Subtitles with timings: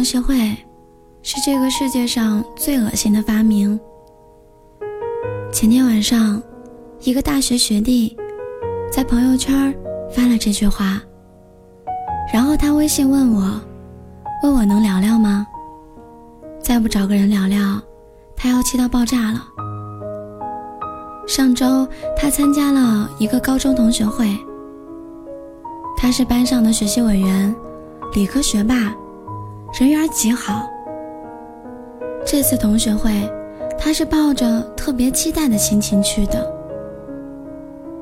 [0.00, 0.56] 同学会
[1.20, 3.78] 是这个世界上最恶心的发明。
[5.52, 6.42] 前天晚上，
[7.00, 8.16] 一个大学学弟
[8.90, 9.76] 在朋友圈
[10.10, 11.02] 发了这句话，
[12.32, 13.60] 然后他微信问我，
[14.42, 15.46] 问我能聊聊吗？
[16.62, 17.78] 再不找个人聊聊，
[18.34, 19.44] 他要气到爆炸了。
[21.26, 21.86] 上周
[22.16, 24.34] 他参加了一个高中同学会，
[25.94, 27.54] 他是班上的学习委员，
[28.14, 28.96] 理科学霸，
[29.72, 30.68] 人缘极好。
[32.26, 33.30] 这次同学会，
[33.78, 36.44] 他是抱着特别期待的心情去的，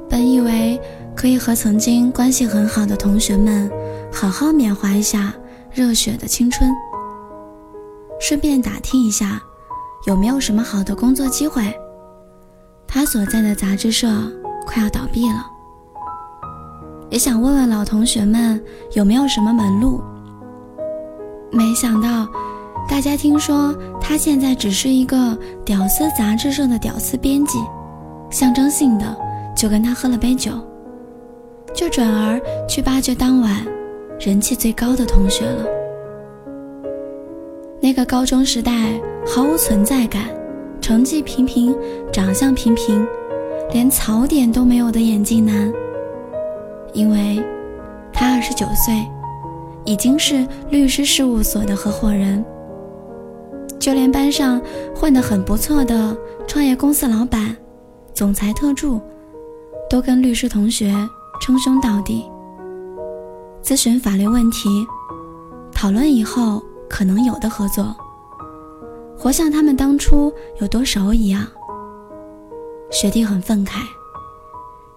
[0.09, 0.81] 本以为
[1.15, 3.71] 可以和曾经关系很好的同学们
[4.13, 5.33] 好好缅怀一下
[5.71, 6.71] 热血的青春。
[8.19, 9.41] 顺便打听一下，
[10.07, 11.73] 有没有什么好的工作机会。
[12.87, 14.09] 他所在的杂志社
[14.67, 15.47] 快要倒闭了，
[17.11, 18.61] 也想问问老同学们
[18.95, 20.01] 有没有什么门路。
[21.51, 22.27] 没想到，
[22.89, 27.59] 大家听说他现在只是一个屌丝杂志社的屌丝编辑，
[28.31, 29.17] 象征性的
[29.57, 30.53] 就跟他喝了杯酒，
[31.75, 33.65] 就转而去巴结当晚
[34.21, 35.65] 人气最高的同学了。
[37.81, 38.73] 那个高中时代
[39.27, 40.25] 毫无存在感、
[40.81, 41.75] 成绩平平、
[42.13, 43.07] 长相平平、
[43.73, 45.73] 连槽点都没有的眼镜男，
[46.93, 47.43] 因为
[48.13, 49.07] 他二十九岁，
[49.89, 52.45] 已经是律师事务所的合伙人，
[53.79, 54.61] 就连班上
[54.95, 56.15] 混得很不错的
[56.47, 57.57] 创业公司老板、
[58.13, 59.01] 总裁特助，
[59.89, 60.95] 都跟律师同学
[61.41, 62.31] 称兄道弟，
[63.63, 64.69] 咨询法律问题，
[65.73, 66.63] 讨论以后。
[66.91, 67.95] 可能有的合作，
[69.15, 71.47] 活像他们当初有多熟一样。
[72.91, 73.81] 学弟很愤慨，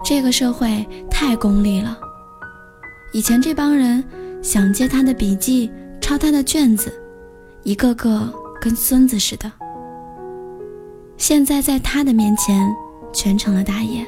[0.02, 2.00] 这个社会太功利了。
[3.12, 4.02] 以前这帮人
[4.42, 6.92] 想借他的笔记抄他的卷子，
[7.64, 8.28] 一个个
[8.60, 9.52] 跟孙子似的。
[11.16, 12.68] 现在在他的面前，
[13.14, 14.06] 全成了大爷。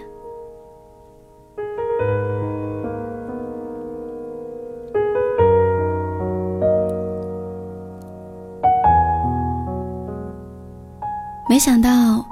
[11.47, 12.25] 没想到，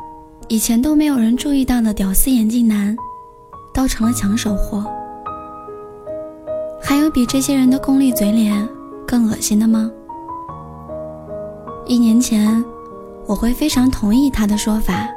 [0.47, 2.97] 以前都没有人注意到的屌丝眼镜男，
[3.71, 4.83] 都成了抢手货。
[7.13, 8.67] 比这些人的功利嘴脸
[9.05, 9.91] 更恶心的吗？
[11.85, 12.63] 一年前，
[13.25, 15.07] 我会非常同意他的说法。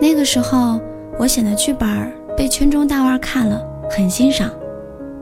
[0.00, 0.80] 那个时候，
[1.18, 4.50] 我写的剧本被圈中大腕看了，很欣赏，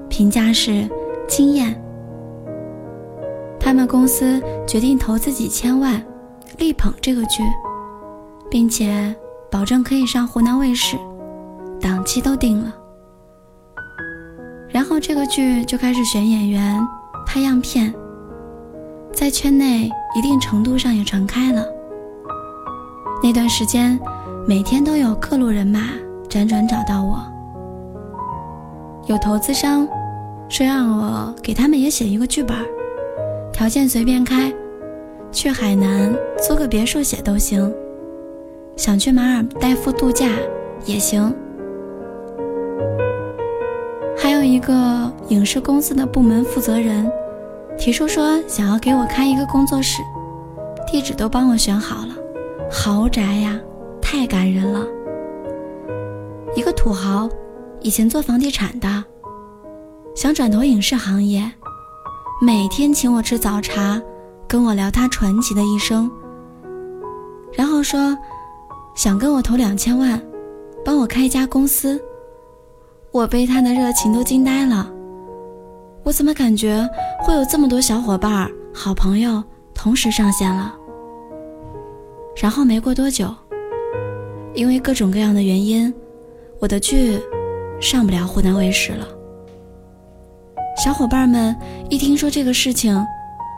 [0.09, 0.89] 评价是
[1.29, 1.79] 惊艳。
[3.61, 6.03] 他们公司决定投资几千万。
[6.59, 7.43] 力捧这个剧，
[8.49, 9.15] 并且
[9.51, 10.97] 保证可以上湖南卫视，
[11.79, 12.75] 档期都定了。
[14.97, 16.81] 后这个剧就开始选演员、
[17.27, 17.95] 拍样片，
[19.13, 21.63] 在圈内一定程度上也传开了。
[23.23, 24.01] 那段时间，
[24.49, 25.81] 每天都有各路人马
[26.31, 27.23] 辗转找到我，
[29.05, 29.87] 有投资商
[30.49, 32.57] 说让我给他们也写一个剧本，
[33.53, 34.51] 条件随便开。
[35.31, 37.71] 去海南租个别墅写都行，
[38.77, 40.27] 想去马尔代夫度假
[40.87, 41.35] 也行。
[44.47, 47.11] 一个影视公司的部门负责人
[47.77, 50.03] 提出说想要给我开一个工作室，
[50.91, 52.15] 地址都帮我选好了，
[52.71, 53.59] 豪宅呀，
[54.01, 54.87] 太感人了。
[56.55, 57.29] 一个土豪，
[57.81, 59.05] 以前做房地产的，
[60.15, 61.51] 想转投影视行业，
[62.41, 64.01] 每天请我吃早茶。
[64.49, 66.09] 跟我聊他传奇的一生，
[67.53, 68.17] 然后说
[68.95, 70.23] 想跟我投两千万，
[70.85, 72.01] 帮我开一家公司。
[73.17, 74.87] 我被他的热情都惊呆了。
[76.03, 76.87] 我怎么感觉
[77.23, 79.43] 会有这么多小伙伴、好朋友
[79.75, 80.75] 同时上线了？
[82.37, 83.35] 然后没过多久，
[84.53, 85.93] 因为各种各样的原因，
[86.61, 87.19] 我的剧
[87.81, 89.09] 上不了湖南卫视了。
[90.77, 91.57] 小伙伴们
[91.89, 93.03] 一听说这个事情。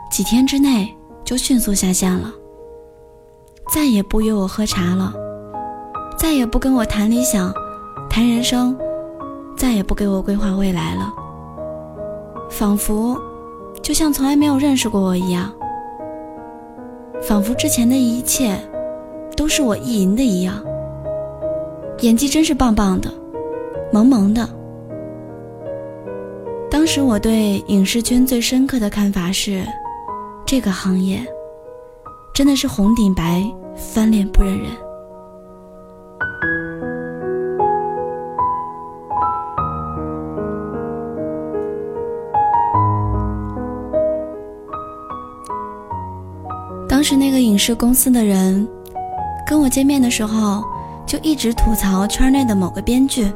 [0.09, 0.91] 几天之内
[1.23, 2.33] 就迅速下线了，
[3.71, 5.13] 再也不约我喝茶了，
[6.17, 7.53] 再也不跟我谈理想、
[8.09, 8.75] 谈人生，
[9.59, 11.13] 再也不给我规划未来了，
[12.49, 13.19] 仿佛
[13.81, 15.53] 就像从来没有认识过我一样，
[17.21, 18.57] 仿佛之前的一切
[19.35, 20.63] 都是我意淫的一样。
[21.99, 23.11] 演技真是棒棒的，
[23.91, 24.47] 萌萌的。
[26.71, 29.61] 当时我对影视圈最深刻的看法是。
[30.45, 31.19] 这个行业
[32.33, 33.43] 真的是红顶白，
[33.75, 34.71] 翻脸不认人。
[46.99, 48.67] 当时那个影视公司的人
[49.47, 50.61] 跟我见面的时候，
[51.07, 53.31] 就一直吐槽圈内的某个编剧，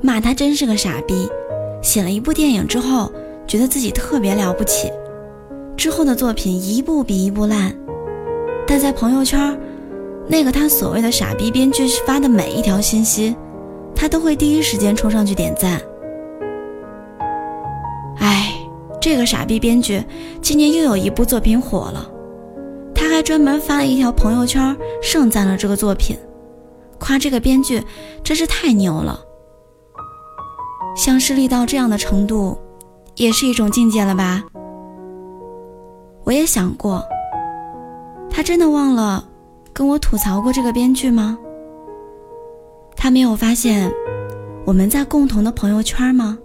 [0.00, 1.28] 骂他真是个傻逼。
[1.82, 3.12] 写了一部电影之后，
[3.46, 4.90] 觉得自己特别了不起，
[5.76, 7.70] 之后的作品一部比一部烂。
[8.66, 9.54] 但在朋友圈，
[10.26, 13.36] 那个他所谓的傻逼编剧发的每一条信息，
[13.94, 15.78] 他都会第一时间冲上去点赞。
[18.16, 18.50] 哎，
[18.98, 20.02] 这个傻逼编剧
[20.40, 22.12] 今年又有一部作品火了。
[23.18, 26.16] 他还专门发了一条朋友圈，盛赞了这个作品，
[27.00, 27.82] 夸这个编剧
[28.22, 29.20] 真是太牛了。
[30.96, 32.56] 像势力到这样的程度，
[33.16, 34.44] 也是一种境界了吧？
[36.22, 37.04] 我也想过，
[38.30, 39.28] 他真的忘了
[39.72, 41.36] 跟我吐槽过这个编剧吗？
[42.94, 43.92] 他没有发现
[44.64, 46.38] 我们在共同的朋友圈吗？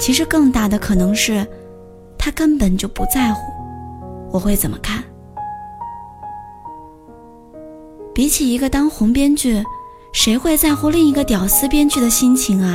[0.00, 1.46] 其实更大的可能是，
[2.18, 3.40] 他根本就不在乎
[4.32, 5.04] 我会怎么看。
[8.16, 9.62] 比起一个当红编剧，
[10.10, 12.74] 谁会在乎另一个屌丝编剧的心情啊？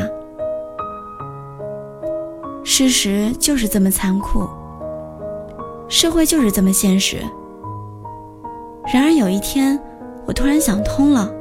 [2.64, 4.48] 事实就是这么残酷，
[5.90, 7.18] 社会就是这么现实。
[8.94, 9.82] 然而有一天，
[10.28, 11.34] 我突然想通了：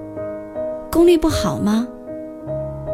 [0.91, 1.87] 功利不好吗？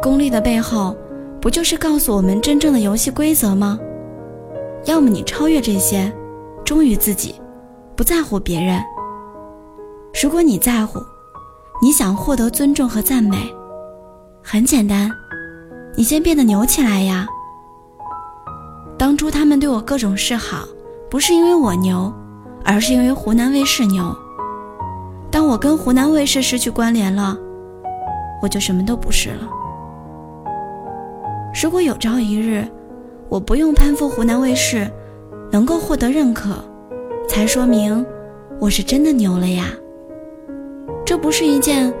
[0.01, 0.93] 功利的背后，
[1.39, 3.79] 不就是告诉我们真正的游戏规则吗？
[4.83, 6.11] 要么你超越这些，
[6.65, 7.35] 忠于自己，
[7.95, 8.83] 不在乎别人。
[10.19, 10.99] 如果你在乎，
[11.79, 13.37] 你想获得尊重和赞美，
[14.43, 15.11] 很简单，
[15.95, 17.27] 你先变得牛起来呀。
[18.97, 20.65] 当初他们对我各种示好，
[21.07, 22.11] 不是因为我牛，
[22.65, 24.11] 而是因为湖南卫视牛。
[25.29, 27.37] 当我跟湖南卫视失去关联了，
[28.41, 29.47] 我就什么都不是了。
[31.61, 32.67] 如果有朝一日，
[33.29, 34.89] 我不用攀附湖南卫视，
[35.51, 36.55] 能够获得认可，
[37.29, 38.03] 才说明
[38.59, 39.65] 我是真的牛了呀。
[41.07, 41.93] 这不是一件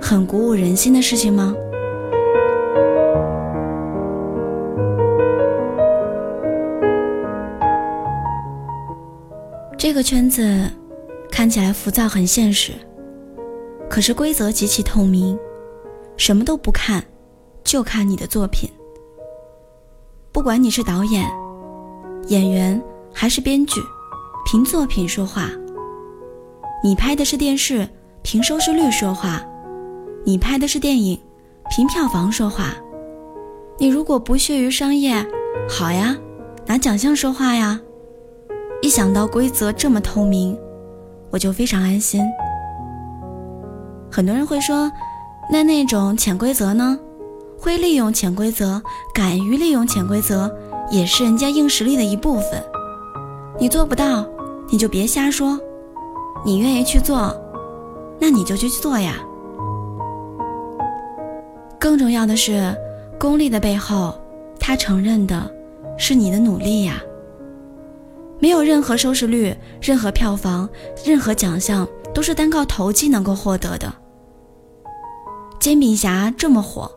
[0.00, 1.54] 很鼓舞人心的事情吗？
[9.76, 10.66] 这个圈子
[11.30, 12.72] 看起来浮躁，很现实，
[13.86, 15.38] 可是规则极其透明，
[16.16, 17.04] 什么都不看，
[17.62, 18.70] 就看你的作品。
[20.32, 21.30] 不管你是导演、
[22.28, 23.78] 演员还是编剧，
[24.50, 25.50] 凭作品说话。
[26.82, 27.86] 你拍的是电视。
[28.22, 29.42] 凭收视率说话，
[30.24, 31.18] 你拍的是电影，
[31.70, 32.74] 凭票房说话。
[33.78, 35.24] 你如果不屑于商业，
[35.68, 36.16] 好呀，
[36.66, 37.80] 拿奖项说话呀。
[38.82, 40.58] 一想到规则这么透明，
[41.30, 42.22] 我就非常安心。
[44.10, 44.90] 很多人会说，
[45.50, 46.98] 那那种潜规则呢？
[47.60, 48.80] 会利用潜规则，
[49.12, 50.48] 敢于利用潜规则，
[50.90, 52.62] 也是人家硬实力的一部分。
[53.58, 54.24] 你做不到，
[54.70, 55.58] 你就别瞎说。
[56.44, 57.34] 你愿意去做。
[58.18, 59.14] 那你就去做呀。
[61.78, 62.74] 更重要的是，
[63.18, 64.18] 功利的背后，
[64.58, 65.50] 他承认的
[65.96, 67.00] 是你的努力呀。
[68.40, 70.68] 没有任何收视率、任何票房、
[71.04, 73.92] 任何奖项都是单靠投机能够获得的。
[75.58, 76.90] 煎饼侠这么火，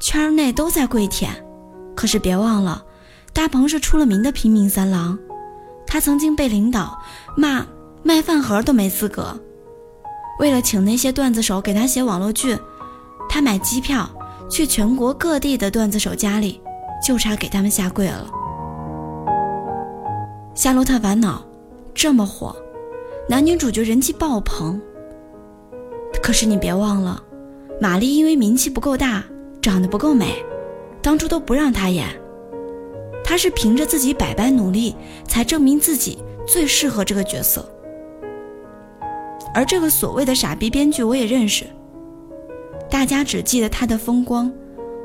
[0.00, 1.30] 圈内都在跪舔，
[1.94, 2.84] 可是别忘了，
[3.32, 5.16] 大鹏是出了名的拼命三郎，
[5.86, 6.98] 他曾经被领导
[7.36, 7.64] 骂
[8.02, 9.38] 卖饭盒都没资格。
[10.40, 12.58] 为了请那些段子手给他写网络剧，
[13.28, 14.08] 他买机票
[14.48, 16.58] 去全国各地的段子手家里，
[17.06, 18.26] 就差给他们下跪了。
[20.54, 21.38] 《夏洛特烦恼》
[21.94, 22.56] 这么火，
[23.28, 24.80] 男女主角人气爆棚。
[26.22, 27.22] 可是你别忘了，
[27.78, 29.22] 玛丽因为名气不够大，
[29.60, 30.42] 长得不够美，
[31.02, 32.08] 当初都不让她演。
[33.22, 34.96] 她是凭着自己百般努力，
[35.28, 37.62] 才证明自己最适合这个角色。
[39.52, 41.66] 而这个所谓的傻逼编剧，我也认识。
[42.88, 44.50] 大家只记得他的风光，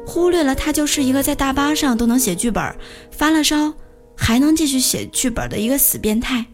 [0.06, 2.76] 忽略了他就是一个在大巴上都能写剧本，
[3.12, 3.74] 发了烧
[4.16, 6.46] 还能继续写剧本的一个死变态。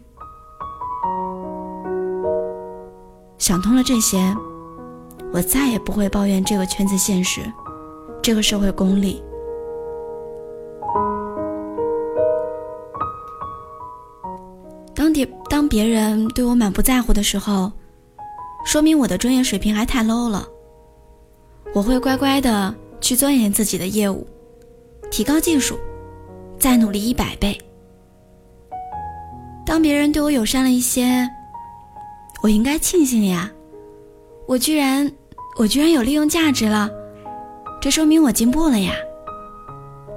[3.38, 4.36] 想通了这些，
[5.34, 7.42] 我再也不会抱怨这个圈子现实，
[8.22, 9.22] 这个社会功利。
[14.94, 17.72] 当别当别人对我满不在乎的时候。
[18.63, 20.48] 说明我的专业水平还太 low 了。
[21.74, 24.27] 我会乖乖的去钻研自己的业务，
[25.10, 25.80] 提高技术，
[26.60, 27.58] 再努力一百倍。
[29.65, 31.30] 当别人对我友善了一些，
[32.44, 33.50] 我应该庆幸呀，
[34.48, 35.10] 我居然
[35.58, 36.89] 我居然有利用价值了，
[37.80, 38.94] 这说明我进步了呀，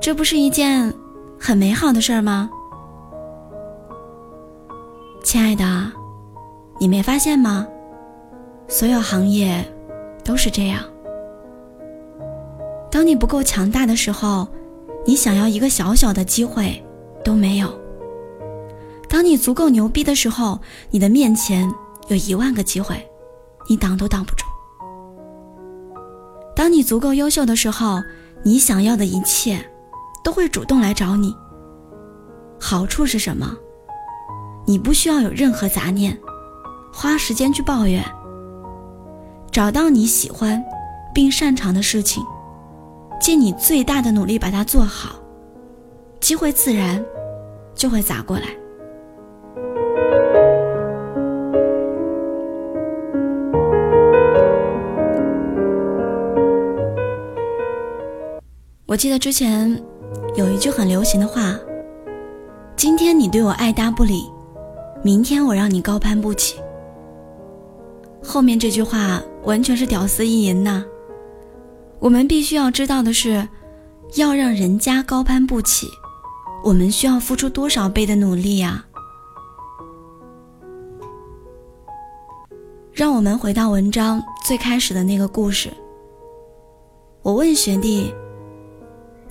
[0.01, 0.93] 这不是一件
[1.39, 2.51] 很美好的事儿吗？
[5.23, 5.93] 亲爱的，
[6.81, 7.67] 你没发现吗？
[8.69, 9.65] 所有行业
[10.25, 10.83] 都是这样。
[12.91, 14.49] 当你不够强大的时候，
[15.07, 16.83] 你想要一个小小的机会
[17.25, 17.69] 都没有；
[19.09, 21.69] 当你足够牛逼的时候，你的面前
[22.09, 22.97] 有一万个机会，
[23.69, 24.45] 你挡都挡不住。
[26.57, 28.01] 当你足够优秀的时候，
[28.45, 29.59] 你想要的一切
[30.23, 31.35] 都会主动来找你。
[32.61, 33.57] 好处是什么？
[34.67, 36.19] 你不需要有任何杂念，
[36.93, 38.03] 花时间去抱怨。
[39.55, 40.61] 找到你喜欢
[41.15, 42.25] 并擅长的事情，
[43.21, 45.15] 尽你最大的努力把它做好，
[46.19, 47.01] 机会自然
[47.73, 48.47] 就会砸过来。
[58.87, 59.81] 我记得之前
[60.35, 61.57] 有一句很流行的话。
[62.75, 64.29] 今天你对我爱答不理，
[65.05, 66.64] 明天我让你高攀不起。
[68.35, 70.85] 后面这句话完全是屌丝意淫呐！
[72.01, 73.49] 我们必须要知道的是，
[74.17, 75.87] 要让人家高攀不起，
[76.65, 78.85] 我们需要付出多少倍的努力呀？
[82.93, 85.73] 让我们回到文章最开始的那个故事。
[87.23, 88.13] 我问学弟：“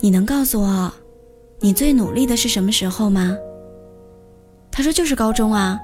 [0.00, 0.90] 你能告诉我？”
[1.60, 3.36] 你最努力的是什么时候吗？
[4.70, 5.78] 他说就是高中啊，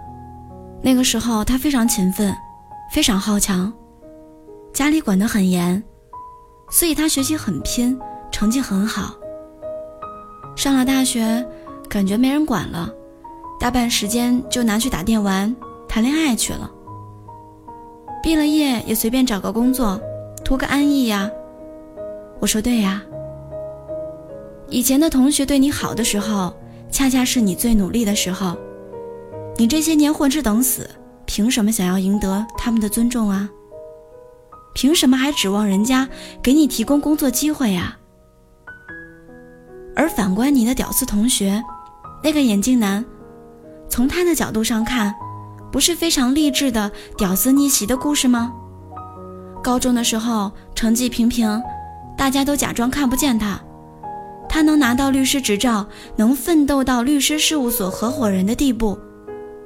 [0.80, 2.34] 那个时候他非常勤奋，
[2.90, 3.73] 非常好强，
[4.73, 5.80] 家里管得很严，
[6.73, 7.97] 所以他学习很拼，
[8.32, 9.14] 成绩很好。
[10.56, 11.47] 上了大学，
[11.88, 12.92] 感觉没人管了，
[13.61, 15.54] 大半时间就拿去打电玩、
[15.88, 16.68] 谈恋爱去了。
[18.25, 19.99] 毕了业也随便找个工作，
[20.44, 21.30] 图个安逸呀。
[22.40, 23.00] 我说对呀。
[24.68, 26.52] 以前的同学对你好的时候，
[26.90, 28.56] 恰恰是你最努力的时候。
[29.56, 30.90] 你这些年混吃等死，
[31.32, 33.49] 凭什么想要赢得他们的尊重啊？
[34.75, 36.08] 凭什么还指望人家
[36.42, 37.96] 给你提供工作机会呀？
[39.94, 41.62] 而反观你的屌丝同学，
[42.20, 43.04] 那个眼镜男，
[43.88, 45.14] 从他的角度上看，
[45.70, 48.52] 不是非常励志的屌丝逆袭的故事吗？
[49.62, 51.62] 高中的时候成绩平平，
[52.18, 53.60] 大家都假装看不见他。
[54.49, 58.99] 他能拿到律师执照，能奋斗到律师事务所合伙人的地步，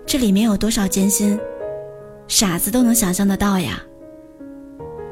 [0.04, 1.40] 这里面有多少艰辛，
[2.26, 3.82] 傻子都能想象得到呀。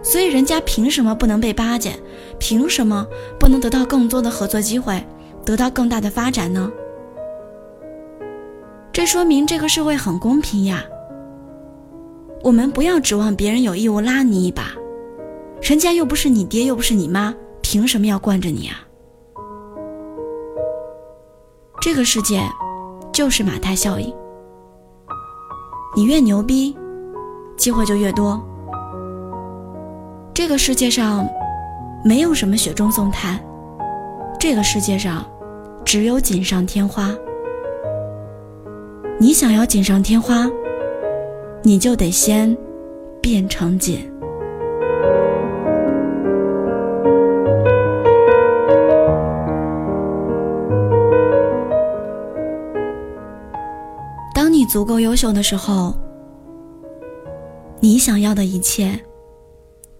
[0.02, 1.92] 所以人家凭什么不能被巴结？
[2.38, 3.06] 凭什么
[3.38, 5.00] 不能得到更多的合作机会，
[5.44, 6.70] 得到更大的发展呢？
[8.92, 10.82] 这说明这个社会很公平呀。
[12.42, 14.72] 我们不要指望别人有义务拉你一把，
[15.60, 18.82] 人家又不是你爹，又不是你妈，凭什么要惯着你啊？
[21.80, 22.42] 这个世界
[23.12, 24.12] 就是马太效应，
[25.94, 26.76] 你越牛逼，
[27.62, 28.42] 机会就越多。
[30.34, 31.24] 这个世界上
[32.04, 33.38] 没有什么雪中送炭，
[34.36, 35.24] 这个世界上
[35.84, 37.08] 只有锦上添花。
[39.16, 40.50] 你想要锦上添花，
[41.62, 42.56] 你就得先
[43.20, 44.10] 变成锦。
[54.34, 55.94] 当你足够优秀的时候，
[57.84, 58.96] 你想要的一切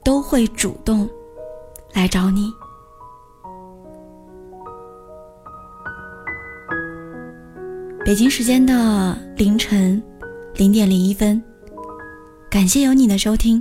[0.05, 1.11] 都会主动
[1.93, 2.49] 来找你。
[8.05, 10.01] 北京时间的凌晨
[10.55, 11.43] 零点零一分，
[12.49, 13.61] 感谢有你的收听，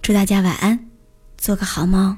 [0.00, 0.78] 祝大家晚安，
[1.36, 2.16] 做个好梦。